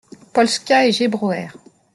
Polska 0.33 0.87
et 0.87 0.91
Jebroer. 0.93 1.49